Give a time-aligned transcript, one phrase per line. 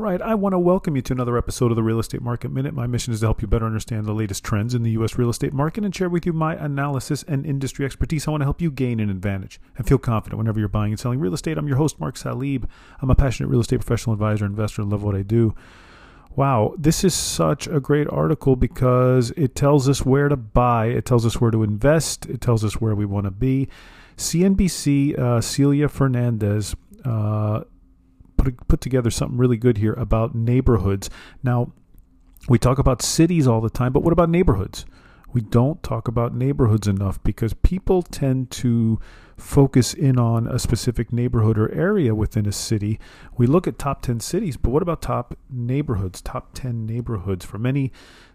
[0.00, 2.74] right, I want to welcome you to another episode of the Real Estate Market Minute.
[2.74, 5.16] My mission is to help you better understand the latest trends in the U.S.
[5.16, 8.26] real estate market and share with you my analysis and industry expertise.
[8.26, 11.00] I want to help you gain an advantage and feel confident whenever you're buying and
[11.00, 11.56] selling real estate.
[11.56, 12.68] I'm your host, Mark Salib.
[13.00, 15.54] I'm a passionate real estate professional advisor, investor, and love what I do.
[16.34, 21.06] Wow, this is such a great article because it tells us where to buy, it
[21.06, 23.68] tells us where to invest, it tells us where we want to be.
[24.18, 26.74] CNBC, uh, Celia Fernandez,
[27.04, 27.62] uh,
[28.46, 31.10] put, put together something really good here about neighborhoods.
[31.42, 31.72] Now,
[32.48, 34.84] we talk about cities all the time, but what about neighborhoods?
[35.32, 39.00] We don't talk about neighborhoods enough because people tend to
[39.36, 42.98] focus in on a specific neighborhood or area within a city.
[43.36, 47.44] We look at top 10 cities, but what about top neighborhoods, top 10 neighborhoods?
[47.44, 47.92] For many,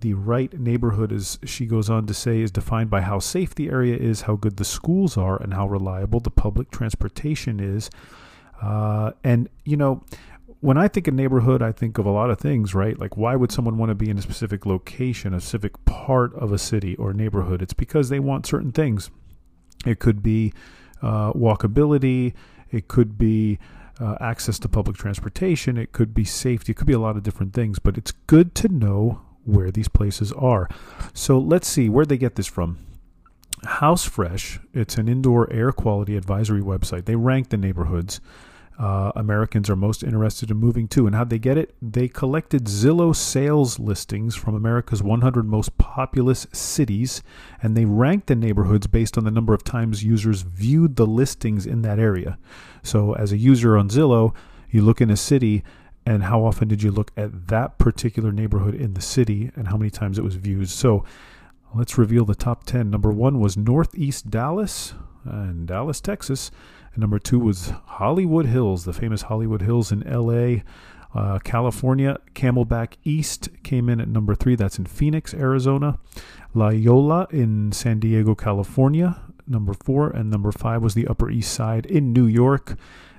[0.00, 3.68] the right neighborhood, as she goes on to say, is defined by how safe the
[3.68, 7.88] area is, how good the schools are, and how reliable the public transportation is.
[8.62, 10.04] Uh, and, you know,
[10.60, 12.96] when I think of neighborhood, I think of a lot of things, right?
[12.96, 16.52] Like, why would someone want to be in a specific location, a specific part of
[16.52, 17.62] a city or neighborhood?
[17.62, 19.10] It's because they want certain things.
[19.84, 20.52] It could be
[21.02, 22.34] uh, walkability,
[22.70, 23.58] it could be
[24.00, 27.24] uh, access to public transportation, it could be safety, it could be a lot of
[27.24, 30.68] different things, but it's good to know where these places are.
[31.12, 32.78] So let's see where they get this from.
[33.64, 37.04] House Fresh, it's an indoor air quality advisory website.
[37.04, 38.20] They rank the neighborhoods
[38.78, 41.06] uh, Americans are most interested in moving to.
[41.06, 41.74] And how'd they get it?
[41.80, 47.22] They collected Zillow sales listings from America's 100 most populous cities,
[47.62, 51.66] and they ranked the neighborhoods based on the number of times users viewed the listings
[51.66, 52.38] in that area.
[52.82, 54.34] So, as a user on Zillow,
[54.70, 55.62] you look in a city,
[56.04, 59.76] and how often did you look at that particular neighborhood in the city, and how
[59.76, 60.68] many times it was viewed?
[60.70, 61.04] So,
[61.74, 62.90] let's reveal the top 10.
[62.90, 66.50] Number one was Northeast Dallas, and Dallas, Texas.
[66.94, 70.62] And number two was Hollywood Hills, the famous Hollywood Hills in LA.
[71.14, 74.56] Uh, California, Camelback East came in at number three.
[74.56, 75.98] That's in Phoenix, Arizona.
[76.54, 80.10] La Jolla in San Diego, California, number four.
[80.10, 82.76] And number five was the Upper East Side in New York.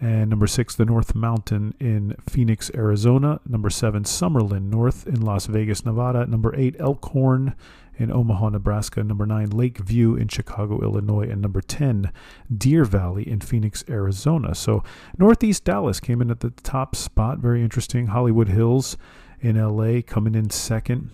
[0.00, 3.40] And number six, the North Mountain in Phoenix, Arizona.
[3.46, 6.26] Number seven, Summerlin North in Las Vegas, Nevada.
[6.26, 7.54] Number eight, Elkhorn
[7.96, 9.02] in Omaha, Nebraska.
[9.02, 11.28] Number nine, Lakeview in Chicago, Illinois.
[11.30, 12.12] And number 10,
[12.54, 14.54] Deer Valley in Phoenix, Arizona.
[14.54, 14.82] So
[15.16, 17.38] Northeast Dallas came in at the top spot.
[17.38, 18.08] Very interesting.
[18.08, 18.96] Hollywood Hills
[19.40, 21.10] in LA coming in second.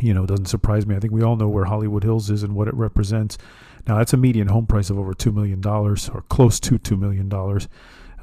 [0.00, 0.94] You know, doesn't surprise me.
[0.94, 3.36] I think we all know where Hollywood Hills is and what it represents.
[3.86, 5.96] Now, that's a median home price of over $2 million or
[6.28, 7.30] close to $2 million.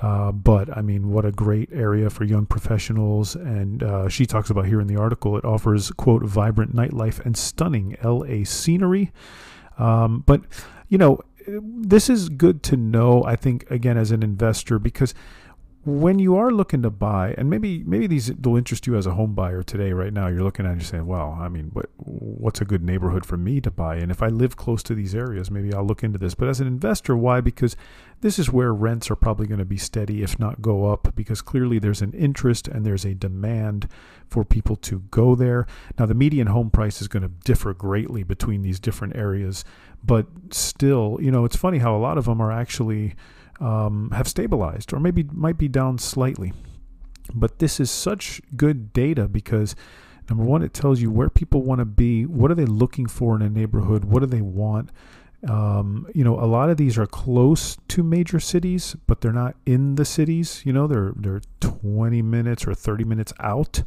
[0.02, 3.36] Uh, but I mean, what a great area for young professionals.
[3.36, 7.36] And uh, she talks about here in the article, it offers, quote, vibrant nightlife and
[7.36, 9.12] stunning LA scenery.
[9.78, 10.42] Um, but,
[10.90, 15.14] you know, this is good to know, I think, again, as an investor, because
[15.86, 19.14] when you are looking to buy, and maybe maybe these will interest you as a
[19.14, 21.90] home buyer today, right now, you're looking at and you're saying, well, I mean, what
[21.98, 23.98] what's a good neighborhood for me to buy?
[23.98, 26.34] And if I live close to these areas, maybe I'll look into this.
[26.34, 27.40] But as an investor, why?
[27.40, 27.76] Because
[28.22, 31.44] this is where rents are probably going to be steady, if not go up, because
[31.44, 33.88] clearly there's an interest and there's a demand
[34.28, 35.68] for people to go there.
[36.00, 39.64] Now, the median home price is going to differ greatly between these different areas,
[40.04, 43.14] but still, you know, it's funny how a lot of them are actually
[43.60, 46.54] um, have stabilized or maybe might be down slightly.
[47.34, 49.76] But this is such good data because
[50.30, 53.36] number one, it tells you where people want to be, what are they looking for
[53.36, 54.92] in a neighborhood, what do they want.
[55.48, 59.56] Um, you know, a lot of these are close to major cities, but they're not
[59.66, 60.64] in the cities.
[60.66, 63.84] You know, they're they're 20 minutes or 30 minutes out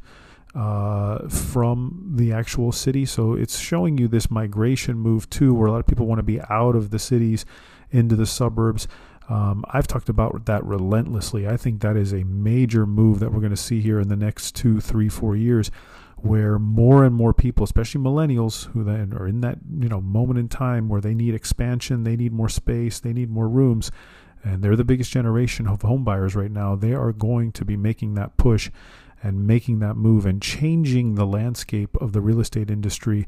[0.55, 3.05] uh, from the actual city.
[3.05, 6.25] So it's showing you this migration move too, where a lot of people want to
[6.25, 7.45] be out of the cities
[7.91, 8.87] into the suburbs.
[9.29, 11.47] Um, I've talked about that relentlessly.
[11.47, 14.17] I think that is a major move that we're going to see here in the
[14.17, 15.71] next two, three, four years,
[16.17, 20.39] where more and more people, especially millennials, who then are in that you know moment
[20.39, 23.91] in time where they need expansion, they need more space, they need more rooms,
[24.43, 26.75] and they're the biggest generation of home buyers right now.
[26.75, 28.71] They are going to be making that push
[29.23, 33.27] and making that move and changing the landscape of the real estate industry.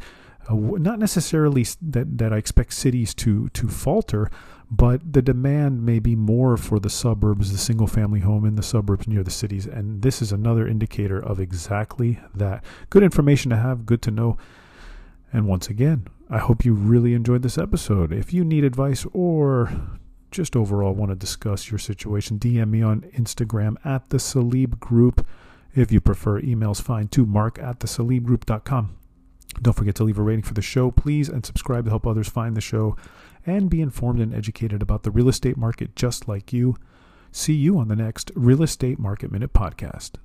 [0.48, 4.30] Uh, not necessarily that, that I expect cities to to falter,
[4.70, 8.62] but the demand may be more for the suburbs, the single family home in the
[8.62, 9.66] suburbs near the cities.
[9.66, 12.62] And this is another indicator of exactly that.
[12.88, 14.38] Good information to have, good to know.
[15.32, 18.12] And once again, I hope you really enjoyed this episode.
[18.12, 19.72] If you need advice or
[20.30, 25.26] just overall want to discuss your situation, DM me on Instagram at the Salib Group.
[25.74, 28.96] If you prefer, emails fine to mark at the salibgroup.com.
[29.62, 32.28] Don't forget to leave a rating for the show, please, and subscribe to help others
[32.28, 32.96] find the show
[33.46, 36.76] and be informed and educated about the real estate market just like you.
[37.32, 40.16] See you on the next Real Estate Market Minute podcast.